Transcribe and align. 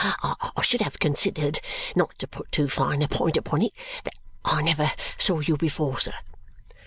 I 0.03 0.63
should 0.63 0.81
have 0.81 0.97
considered 0.97 1.59
not 1.95 2.17
to 2.17 2.27
put 2.27 2.51
too 2.51 2.67
fine 2.67 3.03
a 3.03 3.07
point 3.07 3.37
upon 3.37 3.61
it 3.61 3.73
that 4.03 4.15
I 4.43 4.63
never 4.63 4.91
saw 5.19 5.41
you 5.41 5.57
before, 5.57 5.99
sir." 5.99 6.15